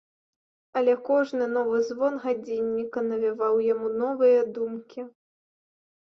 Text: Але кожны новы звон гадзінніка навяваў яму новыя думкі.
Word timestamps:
Але 0.79 0.93
кожны 1.09 1.45
новы 1.57 1.81
звон 1.89 2.13
гадзінніка 2.23 3.03
навяваў 3.09 3.59
яму 3.73 3.91
новыя 3.99 4.39
думкі. 4.57 5.05